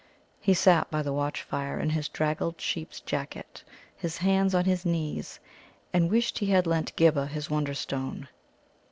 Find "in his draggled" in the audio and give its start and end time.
1.79-2.59